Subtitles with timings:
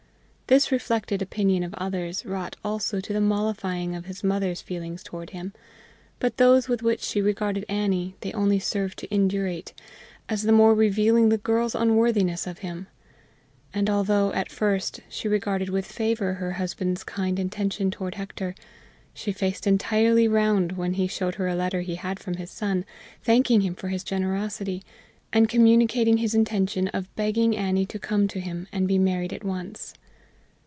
[0.51, 5.29] This reflected opinion of others wrought also to the mollifying of his mother's feelings toward
[5.29, 5.53] him;
[6.19, 9.73] but those with which she regarded Annie they only served to indurate,
[10.27, 12.87] as the more revealing the girl's unworthiness of him.
[13.73, 18.53] And although at first she regarded with favor her husband's kind intention toward Hector,
[19.13, 22.83] she faced entirely round when he showed her a letter he had from his son
[23.23, 24.83] thanking him for his generosity,
[25.31, 29.45] and communicating his intention of begging Annie to come to him and be married at
[29.45, 29.93] once.